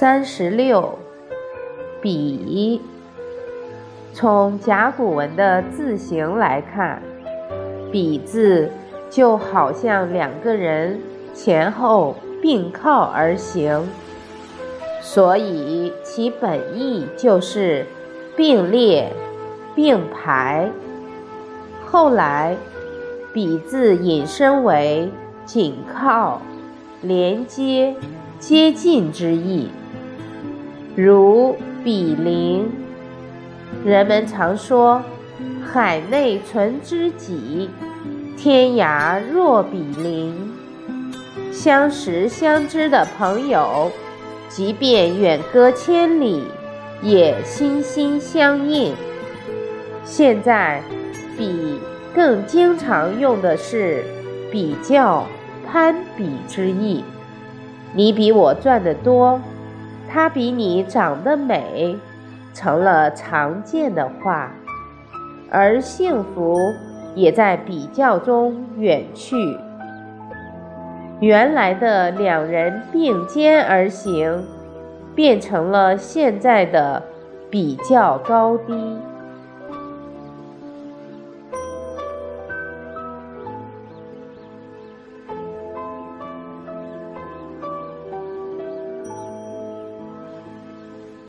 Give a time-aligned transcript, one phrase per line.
[0.00, 0.98] 三十六，
[2.00, 2.80] 比。
[4.14, 7.02] 从甲骨文的字形来看，
[7.92, 8.70] 比字
[9.10, 10.98] 就好像两个人
[11.34, 13.86] 前后并靠而行，
[15.02, 17.84] 所以其本意就是
[18.34, 19.12] 并列、
[19.74, 20.70] 并排。
[21.84, 22.56] 后来，
[23.34, 25.10] 比字引申为
[25.44, 26.40] 紧靠、
[27.02, 27.94] 连接。
[28.38, 29.68] 接近之意，
[31.00, 32.70] 如比邻。
[33.84, 35.02] 人们常说
[35.64, 37.70] “海内存知己，
[38.36, 40.34] 天涯若比邻”。
[41.50, 43.90] 相识相知的朋友，
[44.48, 46.44] 即便远隔千里，
[47.02, 48.92] 也心心相印。
[50.04, 50.82] 现在，
[51.38, 51.80] 比
[52.14, 54.04] 更经常用的是
[54.50, 55.24] 比较、
[55.66, 57.02] 攀比之意。
[57.94, 59.40] 你比我赚得多，
[60.12, 61.96] 他比你长得美，
[62.52, 64.50] 成了常见的话，
[65.48, 66.58] 而幸福
[67.14, 69.56] 也在比较中远去。
[71.20, 74.44] 原来的两人并肩而行，
[75.14, 77.00] 变成了现在的
[77.48, 78.96] 比较高低。